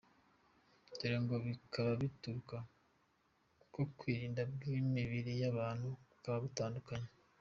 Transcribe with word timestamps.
Ibyo 1.05 1.17
ngo 1.23 1.35
bikaba 1.45 1.91
bituruka 2.01 2.57
ku 3.59 3.65
ko 3.73 3.77
ubwirinzi 3.85 4.41
bw’imibiri 4.53 5.31
y’abantu 5.41 5.87
buba 6.07 6.35
butandukanye. 6.45 7.09